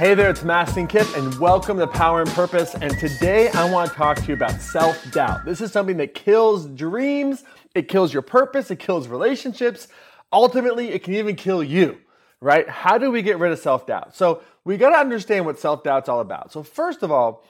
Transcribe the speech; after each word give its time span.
Hey 0.00 0.14
there, 0.14 0.30
it's 0.30 0.40
Mastin 0.40 0.88
Kipp, 0.88 1.14
and 1.14 1.38
welcome 1.38 1.76
to 1.76 1.86
Power 1.86 2.22
and 2.22 2.30
Purpose. 2.30 2.74
And 2.74 2.98
today 2.98 3.50
I 3.50 3.70
want 3.70 3.90
to 3.90 3.94
talk 3.94 4.16
to 4.16 4.24
you 4.28 4.32
about 4.32 4.58
self 4.62 5.12
doubt. 5.12 5.44
This 5.44 5.60
is 5.60 5.72
something 5.72 5.98
that 5.98 6.14
kills 6.14 6.64
dreams, 6.68 7.44
it 7.74 7.86
kills 7.86 8.10
your 8.10 8.22
purpose, 8.22 8.70
it 8.70 8.78
kills 8.78 9.08
relationships. 9.08 9.88
Ultimately, 10.32 10.88
it 10.88 11.04
can 11.04 11.12
even 11.12 11.36
kill 11.36 11.62
you, 11.62 11.98
right? 12.40 12.66
How 12.66 12.96
do 12.96 13.10
we 13.10 13.20
get 13.20 13.38
rid 13.38 13.52
of 13.52 13.58
self 13.58 13.86
doubt? 13.86 14.16
So, 14.16 14.40
we 14.64 14.78
got 14.78 14.88
to 14.88 14.96
understand 14.96 15.44
what 15.44 15.58
self 15.58 15.82
doubt's 15.82 16.08
all 16.08 16.20
about. 16.20 16.50
So, 16.50 16.62
first 16.62 17.02
of 17.02 17.12
all, 17.12 17.44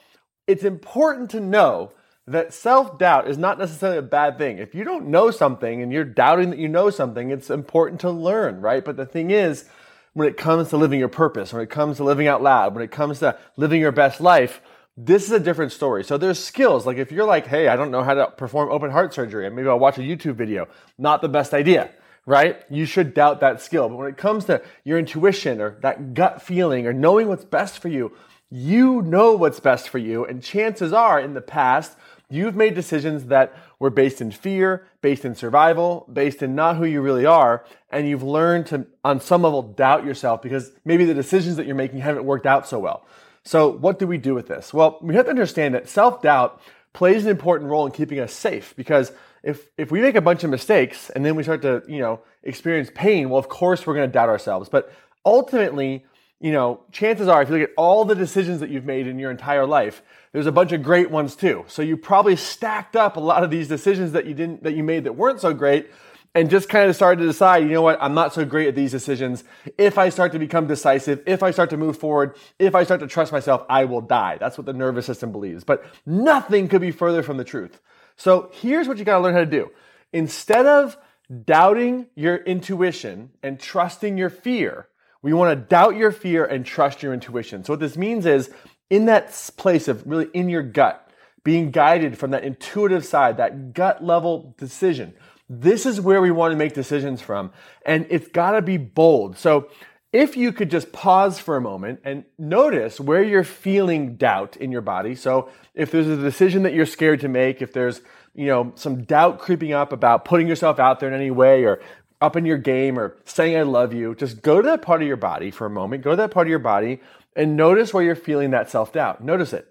it's 0.45 0.65
important 0.65 1.29
to 1.29 1.39
know 1.39 1.93
that 2.27 2.53
self 2.53 2.99
doubt 2.99 3.29
is 3.29 3.37
not 3.37 3.59
necessarily 3.59 3.99
a 3.99 4.01
bad 4.01 4.37
thing. 4.37 4.57
If 4.57 4.75
you 4.75 4.83
don't 4.83 5.07
know 5.07 5.31
something 5.31 5.81
and 5.81 5.89
you're 5.89 6.03
doubting 6.03 6.49
that 6.49 6.59
you 6.59 6.67
know 6.67 6.89
something, 6.89 7.29
it's 7.29 7.49
important 7.49 8.01
to 8.01 8.11
learn, 8.11 8.59
right? 8.59 8.83
But 8.83 8.97
the 8.97 9.05
thing 9.05 9.31
is, 9.31 9.69
when 10.13 10.27
it 10.27 10.37
comes 10.37 10.69
to 10.69 10.77
living 10.77 10.99
your 10.99 11.07
purpose, 11.07 11.53
when 11.53 11.61
it 11.61 11.69
comes 11.69 11.97
to 11.97 12.03
living 12.03 12.27
out 12.27 12.43
loud, 12.43 12.73
when 12.73 12.83
it 12.83 12.91
comes 12.91 13.19
to 13.19 13.37
living 13.55 13.79
your 13.79 13.91
best 13.91 14.19
life, 14.19 14.61
this 14.97 15.23
is 15.23 15.31
a 15.31 15.39
different 15.39 15.71
story. 15.71 16.03
So 16.03 16.17
there's 16.17 16.43
skills. 16.43 16.85
Like 16.85 16.97
if 16.97 17.11
you're 17.11 17.25
like, 17.25 17.47
hey, 17.47 17.69
I 17.69 17.75
don't 17.75 17.91
know 17.91 18.03
how 18.03 18.13
to 18.13 18.27
perform 18.27 18.69
open 18.69 18.91
heart 18.91 19.13
surgery, 19.13 19.47
and 19.47 19.55
maybe 19.55 19.69
I'll 19.69 19.79
watch 19.79 19.97
a 19.97 20.01
YouTube 20.01 20.35
video, 20.35 20.67
not 20.97 21.21
the 21.21 21.29
best 21.29 21.53
idea, 21.53 21.91
right? 22.25 22.61
You 22.69 22.85
should 22.85 23.13
doubt 23.13 23.39
that 23.39 23.61
skill. 23.61 23.87
But 23.87 23.97
when 23.97 24.09
it 24.09 24.17
comes 24.17 24.45
to 24.45 24.61
your 24.83 24.99
intuition 24.99 25.61
or 25.61 25.79
that 25.81 26.13
gut 26.13 26.41
feeling 26.41 26.87
or 26.87 26.93
knowing 26.93 27.27
what's 27.29 27.45
best 27.45 27.79
for 27.79 27.87
you, 27.87 28.11
you 28.49 29.01
know 29.01 29.33
what's 29.35 29.61
best 29.61 29.87
for 29.87 29.97
you. 29.97 30.25
And 30.25 30.43
chances 30.43 30.91
are 30.91 31.21
in 31.21 31.33
the 31.33 31.41
past, 31.41 31.95
You've 32.31 32.55
made 32.55 32.75
decisions 32.75 33.25
that 33.25 33.53
were 33.77 33.89
based 33.89 34.21
in 34.21 34.31
fear, 34.31 34.87
based 35.01 35.25
in 35.25 35.35
survival, 35.35 36.07
based 36.11 36.41
in 36.41 36.55
not 36.55 36.77
who 36.77 36.85
you 36.85 37.01
really 37.01 37.25
are, 37.25 37.65
and 37.91 38.07
you've 38.07 38.23
learned 38.23 38.67
to, 38.67 38.87
on 39.03 39.19
some 39.19 39.41
level, 39.41 39.61
doubt 39.61 40.05
yourself 40.05 40.41
because 40.41 40.71
maybe 40.85 41.03
the 41.03 41.13
decisions 41.13 41.57
that 41.57 41.65
you're 41.65 41.75
making 41.75 41.99
haven't 41.99 42.23
worked 42.23 42.45
out 42.45 42.67
so 42.67 42.79
well. 42.79 43.05
So, 43.43 43.69
what 43.69 43.99
do 43.99 44.07
we 44.07 44.17
do 44.17 44.33
with 44.33 44.47
this? 44.47 44.73
Well, 44.73 44.97
we 45.01 45.15
have 45.15 45.25
to 45.25 45.31
understand 45.31 45.75
that 45.75 45.89
self 45.89 46.21
doubt 46.21 46.61
plays 46.93 47.25
an 47.25 47.31
important 47.31 47.69
role 47.69 47.85
in 47.85 47.91
keeping 47.91 48.19
us 48.19 48.33
safe 48.33 48.73
because 48.75 49.11
if, 49.43 49.67
if 49.77 49.91
we 49.91 50.01
make 50.01 50.15
a 50.15 50.21
bunch 50.21 50.43
of 50.43 50.49
mistakes 50.49 51.09
and 51.09 51.25
then 51.25 51.35
we 51.35 51.43
start 51.43 51.61
to, 51.63 51.83
you 51.87 51.99
know, 51.99 52.21
experience 52.43 52.91
pain, 52.93 53.29
well, 53.29 53.39
of 53.39 53.49
course 53.49 53.85
we're 53.85 53.95
going 53.95 54.07
to 54.07 54.13
doubt 54.13 54.29
ourselves. 54.29 54.69
But 54.69 54.93
ultimately, 55.25 56.05
you 56.41 56.51
know, 56.51 56.81
chances 56.91 57.27
are 57.27 57.41
if 57.41 57.49
you 57.49 57.57
look 57.57 57.69
at 57.69 57.75
all 57.77 58.03
the 58.03 58.15
decisions 58.15 58.59
that 58.61 58.69
you've 58.69 58.85
made 58.85 59.07
in 59.07 59.19
your 59.19 59.29
entire 59.29 59.65
life, 59.65 60.01
there's 60.33 60.47
a 60.47 60.51
bunch 60.51 60.71
of 60.71 60.81
great 60.81 61.11
ones 61.11 61.35
too. 61.35 61.63
So 61.67 61.81
you 61.81 61.95
probably 61.95 62.35
stacked 62.35 62.95
up 62.95 63.15
a 63.15 63.19
lot 63.19 63.43
of 63.43 63.51
these 63.51 63.67
decisions 63.67 64.13
that 64.13 64.25
you 64.25 64.33
didn't, 64.33 64.63
that 64.63 64.73
you 64.73 64.83
made 64.83 65.03
that 65.03 65.13
weren't 65.13 65.39
so 65.39 65.53
great 65.53 65.91
and 66.33 66.49
just 66.49 66.67
kind 66.69 66.89
of 66.89 66.95
started 66.95 67.21
to 67.21 67.27
decide, 67.27 67.63
you 67.63 67.69
know 67.69 67.81
what, 67.81 68.01
I'm 68.01 68.13
not 68.13 68.33
so 68.33 68.43
great 68.45 68.67
at 68.67 68.75
these 68.75 68.91
decisions. 68.91 69.43
If 69.77 69.97
I 69.97 70.09
start 70.09 70.31
to 70.31 70.39
become 70.39 70.65
decisive, 70.65 71.21
if 71.27 71.43
I 71.43 71.51
start 71.51 71.69
to 71.71 71.77
move 71.77 71.97
forward, 71.97 72.35
if 72.57 72.73
I 72.73 72.85
start 72.85 73.01
to 73.01 73.07
trust 73.07 73.31
myself, 73.31 73.63
I 73.69 73.85
will 73.85 74.01
die. 74.01 74.37
That's 74.39 74.57
what 74.57 74.65
the 74.65 74.73
nervous 74.73 75.05
system 75.05 75.31
believes. 75.31 75.63
But 75.63 75.85
nothing 76.05 76.69
could 76.69 76.81
be 76.81 76.91
further 76.91 77.21
from 77.21 77.37
the 77.37 77.43
truth. 77.43 77.79
So 78.15 78.49
here's 78.53 78.87
what 78.87 78.97
you 78.97 79.05
got 79.05 79.17
to 79.17 79.23
learn 79.23 79.33
how 79.33 79.41
to 79.41 79.45
do. 79.45 79.71
Instead 80.13 80.65
of 80.65 80.97
doubting 81.45 82.07
your 82.15 82.37
intuition 82.37 83.31
and 83.43 83.59
trusting 83.59 84.17
your 84.17 84.29
fear, 84.29 84.87
we 85.21 85.33
want 85.33 85.57
to 85.57 85.65
doubt 85.67 85.95
your 85.95 86.11
fear 86.11 86.45
and 86.45 86.65
trust 86.65 87.03
your 87.03 87.13
intuition. 87.13 87.63
So 87.63 87.73
what 87.73 87.79
this 87.79 87.97
means 87.97 88.25
is 88.25 88.49
in 88.89 89.05
that 89.05 89.29
place 89.57 89.87
of 89.87 90.05
really 90.05 90.29
in 90.33 90.49
your 90.49 90.63
gut, 90.63 91.09
being 91.43 91.71
guided 91.71 92.17
from 92.17 92.31
that 92.31 92.43
intuitive 92.43 93.05
side, 93.05 93.37
that 93.37 93.73
gut 93.73 94.03
level 94.03 94.55
decision. 94.57 95.13
This 95.49 95.85
is 95.85 95.99
where 95.99 96.21
we 96.21 96.31
want 96.31 96.51
to 96.51 96.57
make 96.57 96.73
decisions 96.73 97.21
from. 97.21 97.51
And 97.85 98.05
it's 98.09 98.27
got 98.29 98.51
to 98.51 98.61
be 98.61 98.77
bold. 98.77 99.37
So 99.37 99.69
if 100.13 100.35
you 100.35 100.51
could 100.51 100.69
just 100.69 100.91
pause 100.91 101.39
for 101.39 101.55
a 101.55 101.61
moment 101.61 102.01
and 102.03 102.25
notice 102.37 102.99
where 102.99 103.23
you're 103.23 103.43
feeling 103.43 104.15
doubt 104.15 104.57
in 104.57 104.71
your 104.71 104.81
body. 104.81 105.15
So 105.15 105.49
if 105.73 105.91
there's 105.91 106.07
a 106.07 106.17
decision 106.17 106.63
that 106.63 106.73
you're 106.73 106.85
scared 106.85 107.21
to 107.21 107.29
make, 107.29 107.61
if 107.61 107.71
there's, 107.71 108.01
you 108.33 108.47
know, 108.47 108.73
some 108.75 109.03
doubt 109.03 109.39
creeping 109.39 109.71
up 109.71 109.93
about 109.93 110.25
putting 110.25 110.47
yourself 110.47 110.79
out 110.79 110.99
there 110.99 111.09
in 111.09 111.15
any 111.15 111.31
way 111.31 111.63
or 111.63 111.81
up 112.21 112.35
in 112.35 112.45
your 112.45 112.57
game 112.57 112.99
or 112.99 113.17
saying 113.25 113.57
I 113.57 113.63
love 113.63 113.93
you, 113.93 114.15
just 114.15 114.41
go 114.41 114.61
to 114.61 114.67
that 114.67 114.81
part 114.81 115.01
of 115.01 115.07
your 115.07 115.17
body 115.17 115.51
for 115.51 115.65
a 115.65 115.69
moment. 115.69 116.03
Go 116.03 116.11
to 116.11 116.17
that 116.17 116.31
part 116.31 116.47
of 116.47 116.49
your 116.49 116.59
body 116.59 117.01
and 117.35 117.57
notice 117.57 117.93
where 117.93 118.03
you're 118.03 118.15
feeling 118.15 118.51
that 118.51 118.69
self 118.69 118.93
doubt. 118.93 119.23
Notice 119.23 119.53
it. 119.53 119.67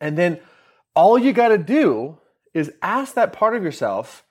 And 0.00 0.18
then 0.18 0.40
all 0.94 1.18
you 1.18 1.32
got 1.32 1.48
to 1.48 1.58
do 1.58 2.18
is 2.52 2.72
ask 2.82 3.14
that 3.14 3.32
part 3.32 3.56
of 3.56 3.62
yourself, 3.62 4.24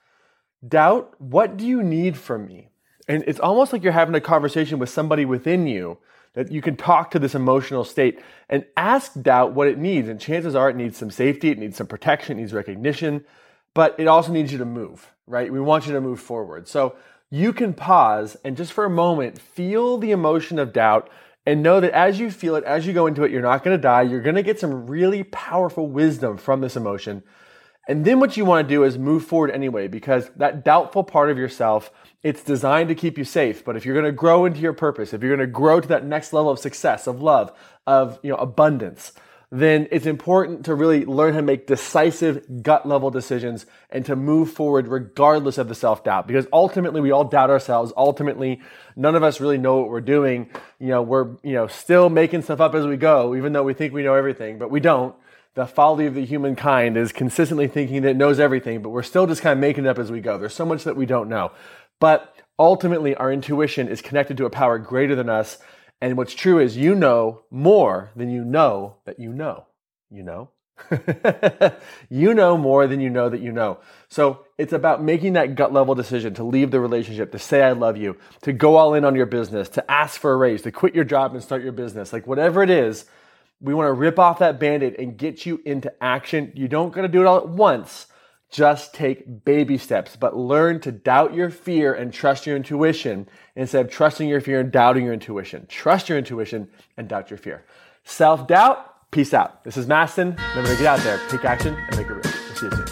doubt, 0.66 1.14
what 1.20 1.56
do 1.56 1.66
you 1.66 1.82
need 1.82 2.16
from 2.16 2.46
me? 2.46 2.70
And 3.06 3.22
it's 3.26 3.40
almost 3.40 3.72
like 3.72 3.82
you're 3.82 3.92
having 3.92 4.14
a 4.14 4.20
conversation 4.20 4.78
with 4.78 4.88
somebody 4.88 5.24
within 5.24 5.66
you 5.66 5.98
that 6.32 6.50
you 6.50 6.60
can 6.60 6.76
talk 6.76 7.10
to 7.10 7.18
this 7.18 7.34
emotional 7.34 7.84
state 7.84 8.20
and 8.48 8.64
ask 8.76 9.20
doubt 9.20 9.52
what 9.52 9.68
it 9.68 9.78
needs. 9.78 10.08
And 10.08 10.20
chances 10.20 10.54
are 10.54 10.70
it 10.70 10.76
needs 10.76 10.96
some 10.96 11.10
safety, 11.10 11.50
it 11.50 11.58
needs 11.58 11.76
some 11.76 11.86
protection, 11.86 12.38
it 12.38 12.40
needs 12.40 12.52
recognition, 12.52 13.24
but 13.72 13.94
it 13.98 14.06
also 14.06 14.32
needs 14.32 14.50
you 14.52 14.58
to 14.58 14.64
move, 14.64 15.12
right? 15.26 15.52
We 15.52 15.60
want 15.60 15.86
you 15.86 15.92
to 15.92 16.00
move 16.00 16.20
forward. 16.20 16.66
So 16.66 16.96
you 17.34 17.52
can 17.52 17.74
pause 17.74 18.36
and 18.44 18.56
just 18.56 18.72
for 18.72 18.84
a 18.84 18.90
moment 18.90 19.40
feel 19.40 19.98
the 19.98 20.12
emotion 20.12 20.56
of 20.56 20.72
doubt 20.72 21.10
and 21.44 21.64
know 21.64 21.80
that 21.80 21.90
as 21.90 22.20
you 22.20 22.30
feel 22.30 22.54
it, 22.54 22.62
as 22.62 22.86
you 22.86 22.92
go 22.92 23.08
into 23.08 23.24
it, 23.24 23.32
you're 23.32 23.42
not 23.42 23.64
going 23.64 23.76
to 23.76 23.82
die. 23.82 24.02
You're 24.02 24.22
going 24.22 24.36
to 24.36 24.42
get 24.42 24.60
some 24.60 24.86
really 24.86 25.24
powerful 25.24 25.88
wisdom 25.88 26.36
from 26.36 26.60
this 26.60 26.76
emotion. 26.76 27.24
And 27.88 28.04
then 28.04 28.20
what 28.20 28.36
you 28.36 28.44
want 28.44 28.68
to 28.68 28.72
do 28.72 28.84
is 28.84 28.96
move 28.96 29.24
forward 29.24 29.50
anyway, 29.50 29.88
because 29.88 30.30
that 30.36 30.64
doubtful 30.64 31.02
part 31.02 31.28
of 31.28 31.36
yourself, 31.36 31.90
it's 32.22 32.44
designed 32.44 32.88
to 32.90 32.94
keep 32.94 33.18
you 33.18 33.24
safe. 33.24 33.64
But 33.64 33.76
if 33.76 33.84
you're 33.84 34.00
going 34.00 34.06
to 34.06 34.12
grow 34.12 34.44
into 34.44 34.60
your 34.60 34.72
purpose, 34.72 35.12
if 35.12 35.20
you're 35.20 35.36
going 35.36 35.46
to 35.46 35.52
grow 35.52 35.80
to 35.80 35.88
that 35.88 36.06
next 36.06 36.32
level 36.32 36.52
of 36.52 36.60
success, 36.60 37.08
of 37.08 37.20
love, 37.20 37.52
of, 37.84 38.20
you 38.22 38.30
know, 38.30 38.36
abundance, 38.36 39.12
then 39.54 39.86
it's 39.92 40.06
important 40.06 40.64
to 40.64 40.74
really 40.74 41.04
learn 41.04 41.32
how 41.32 41.38
to 41.38 41.46
make 41.46 41.68
decisive 41.68 42.44
gut 42.64 42.88
level 42.88 43.08
decisions 43.08 43.66
and 43.88 44.04
to 44.04 44.16
move 44.16 44.50
forward 44.50 44.88
regardless 44.88 45.58
of 45.58 45.68
the 45.68 45.76
self 45.76 46.02
doubt. 46.02 46.26
Because 46.26 46.48
ultimately 46.52 47.00
we 47.00 47.12
all 47.12 47.22
doubt 47.22 47.50
ourselves. 47.50 47.92
Ultimately, 47.96 48.60
none 48.96 49.14
of 49.14 49.22
us 49.22 49.40
really 49.40 49.56
know 49.56 49.76
what 49.76 49.90
we're 49.90 50.00
doing. 50.00 50.50
You 50.80 50.88
know, 50.88 51.02
we're, 51.02 51.36
you 51.44 51.52
know, 51.52 51.68
still 51.68 52.10
making 52.10 52.42
stuff 52.42 52.60
up 52.60 52.74
as 52.74 52.84
we 52.84 52.96
go, 52.96 53.36
even 53.36 53.52
though 53.52 53.62
we 53.62 53.74
think 53.74 53.94
we 53.94 54.02
know 54.02 54.14
everything, 54.14 54.58
but 54.58 54.72
we 54.72 54.80
don't. 54.80 55.14
The 55.54 55.66
folly 55.66 56.06
of 56.06 56.14
the 56.14 56.24
humankind 56.24 56.96
is 56.96 57.12
consistently 57.12 57.68
thinking 57.68 58.02
that 58.02 58.10
it 58.10 58.16
knows 58.16 58.40
everything, 58.40 58.82
but 58.82 58.88
we're 58.88 59.04
still 59.04 59.28
just 59.28 59.40
kind 59.40 59.52
of 59.52 59.60
making 59.60 59.84
it 59.84 59.88
up 59.88 60.00
as 60.00 60.10
we 60.10 60.20
go. 60.20 60.36
There's 60.36 60.52
so 60.52 60.66
much 60.66 60.82
that 60.82 60.96
we 60.96 61.06
don't 61.06 61.28
know. 61.28 61.52
But 62.00 62.34
ultimately, 62.58 63.14
our 63.14 63.32
intuition 63.32 63.86
is 63.86 64.02
connected 64.02 64.36
to 64.38 64.46
a 64.46 64.50
power 64.50 64.80
greater 64.80 65.14
than 65.14 65.28
us 65.28 65.58
and 66.04 66.18
what's 66.18 66.34
true 66.34 66.58
is 66.58 66.76
you 66.76 66.94
know 66.94 67.44
more 67.50 68.10
than 68.14 68.28
you 68.28 68.44
know 68.44 68.96
that 69.06 69.18
you 69.18 69.32
know. 69.32 69.64
You 70.10 70.22
know? 70.22 70.50
you 72.10 72.34
know 72.34 72.58
more 72.58 72.86
than 72.86 73.00
you 73.00 73.08
know 73.08 73.30
that 73.30 73.40
you 73.40 73.50
know. 73.50 73.78
So 74.10 74.44
it's 74.58 74.74
about 74.74 75.02
making 75.02 75.32
that 75.32 75.54
gut 75.54 75.72
level 75.72 75.94
decision 75.94 76.34
to 76.34 76.44
leave 76.44 76.70
the 76.70 76.78
relationship, 76.78 77.32
to 77.32 77.38
say 77.38 77.62
I 77.62 77.72
love 77.72 77.96
you, 77.96 78.18
to 78.42 78.52
go 78.52 78.76
all 78.76 78.92
in 78.92 79.06
on 79.06 79.14
your 79.14 79.24
business, 79.24 79.70
to 79.70 79.90
ask 79.90 80.20
for 80.20 80.34
a 80.34 80.36
raise, 80.36 80.60
to 80.62 80.70
quit 80.70 80.94
your 80.94 81.04
job 81.04 81.32
and 81.32 81.42
start 81.42 81.62
your 81.62 81.72
business. 81.72 82.12
Like 82.12 82.26
whatever 82.26 82.62
it 82.62 82.68
is, 82.68 83.06
we 83.62 83.72
want 83.72 83.88
to 83.88 83.94
rip 83.94 84.18
off 84.18 84.40
that 84.40 84.60
band-aid 84.60 84.96
and 84.98 85.16
get 85.16 85.46
you 85.46 85.62
into 85.64 85.90
action. 86.02 86.52
You 86.54 86.68
don't 86.68 86.92
got 86.92 87.02
to 87.02 87.08
do 87.08 87.22
it 87.22 87.26
all 87.26 87.38
at 87.38 87.48
once. 87.48 88.08
Just 88.54 88.94
take 88.94 89.44
baby 89.44 89.76
steps, 89.76 90.14
but 90.14 90.36
learn 90.36 90.78
to 90.82 90.92
doubt 90.92 91.34
your 91.34 91.50
fear 91.50 91.92
and 91.92 92.12
trust 92.12 92.46
your 92.46 92.54
intuition 92.54 93.28
instead 93.56 93.84
of 93.84 93.90
trusting 93.90 94.28
your 94.28 94.40
fear 94.40 94.60
and 94.60 94.70
doubting 94.70 95.02
your 95.02 95.12
intuition. 95.12 95.66
Trust 95.66 96.08
your 96.08 96.18
intuition 96.18 96.68
and 96.96 97.08
doubt 97.08 97.30
your 97.30 97.38
fear. 97.38 97.64
Self 98.04 98.46
doubt, 98.46 99.10
peace 99.10 99.34
out. 99.34 99.64
This 99.64 99.76
is 99.76 99.86
Mastin. 99.86 100.38
Remember 100.50 100.70
to 100.70 100.76
get 100.76 100.86
out 100.86 101.00
there, 101.00 101.20
take 101.28 101.44
action, 101.44 101.74
and 101.74 101.96
make 101.96 102.06
it 102.06 102.12
real. 102.12 102.20
We'll 102.22 102.54
see 102.54 102.66
you 102.66 102.70
soon. 102.70 102.86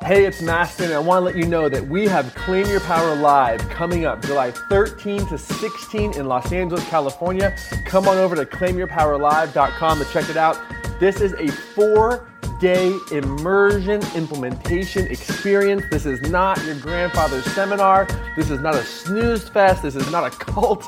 Hey, 0.00 0.24
it's 0.24 0.40
Mastin. 0.40 0.94
I 0.94 0.98
want 0.98 1.20
to 1.20 1.24
let 1.26 1.36
you 1.36 1.44
know 1.44 1.68
that 1.68 1.86
we 1.86 2.06
have 2.06 2.34
Claim 2.34 2.66
Your 2.68 2.80
Power 2.80 3.14
Live 3.14 3.60
coming 3.68 4.06
up 4.06 4.22
July 4.22 4.52
13 4.70 5.26
to 5.26 5.36
16 5.36 6.14
in 6.14 6.28
Los 6.28 6.50
Angeles, 6.50 6.82
California. 6.88 7.54
Come 7.84 8.08
on 8.08 8.16
over 8.16 8.34
to 8.34 8.46
claimyourpowerlive.com 8.46 9.98
to 9.98 10.04
check 10.06 10.30
it 10.30 10.38
out. 10.38 10.58
This 10.98 11.20
is 11.20 11.34
a 11.34 11.48
four 11.48 12.27
day 12.60 12.98
immersion 13.12 14.02
implementation 14.14 15.06
experience. 15.06 15.84
This 15.90 16.06
is 16.06 16.20
not 16.30 16.62
your 16.64 16.74
grandfather's 16.76 17.44
seminar. 17.46 18.06
This 18.36 18.50
is 18.50 18.60
not 18.60 18.74
a 18.74 18.84
snooze 18.84 19.48
fest. 19.48 19.82
This 19.82 19.96
is 19.96 20.10
not 20.10 20.26
a 20.26 20.30
cult. 20.44 20.86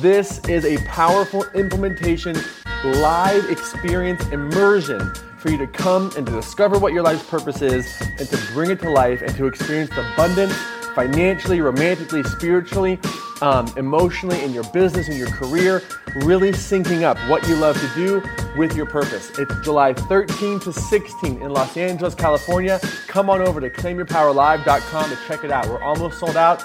This 0.00 0.38
is 0.48 0.64
a 0.64 0.78
powerful 0.86 1.44
implementation, 1.54 2.36
live 2.84 3.50
experience 3.50 4.26
immersion 4.28 5.12
for 5.38 5.50
you 5.50 5.58
to 5.58 5.66
come 5.66 6.10
and 6.16 6.26
to 6.26 6.32
discover 6.32 6.78
what 6.78 6.92
your 6.92 7.02
life's 7.02 7.28
purpose 7.28 7.62
is 7.62 7.86
and 8.00 8.28
to 8.28 8.38
bring 8.52 8.70
it 8.70 8.80
to 8.80 8.90
life 8.90 9.22
and 9.22 9.34
to 9.36 9.46
experience 9.46 9.90
abundance 9.92 10.54
financially, 10.94 11.60
romantically, 11.60 12.22
spiritually, 12.22 12.98
um, 13.42 13.70
emotionally, 13.76 14.42
in 14.42 14.52
your 14.52 14.64
business, 14.72 15.08
in 15.08 15.16
your 15.16 15.28
career, 15.28 15.82
really 16.16 16.52
syncing 16.52 17.02
up 17.02 17.18
what 17.28 17.46
you 17.46 17.56
love 17.56 17.78
to 17.78 17.88
do 17.94 18.22
with 18.56 18.74
your 18.74 18.86
purpose. 18.86 19.30
It's 19.38 19.54
July 19.62 19.92
13 19.92 20.60
to 20.60 20.72
16 20.72 21.42
in 21.42 21.50
Los 21.50 21.76
Angeles, 21.76 22.14
California. 22.14 22.80
Come 23.08 23.28
on 23.28 23.42
over 23.42 23.60
to 23.60 23.68
claimyourpowerlive.com 23.68 25.10
to 25.10 25.18
check 25.26 25.44
it 25.44 25.50
out. 25.50 25.68
We're 25.68 25.82
almost 25.82 26.18
sold 26.18 26.36
out. 26.36 26.62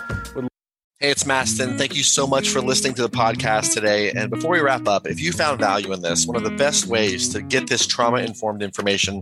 Hey, 1.00 1.12
it's 1.12 1.26
Mastin. 1.26 1.78
Thank 1.78 1.96
you 1.96 2.02
so 2.02 2.26
much 2.26 2.50
for 2.50 2.60
listening 2.60 2.96
to 2.96 3.04
the 3.04 3.10
podcast 3.10 3.76
today. 3.76 4.10
And 4.10 4.32
before 4.32 4.50
we 4.50 4.62
wrap 4.62 4.88
up, 4.88 5.06
if 5.06 5.20
you 5.20 5.32
found 5.32 5.60
value 5.60 5.94
in 5.94 6.02
this, 6.02 6.26
one 6.26 6.36
of 6.36 6.44
the 6.44 6.50
best 6.50 6.88
ways 6.88 7.30
to 7.30 7.42
get 7.44 7.68
this 7.68 7.86
trauma 7.86 8.18
informed 8.18 8.64
information 8.64 9.22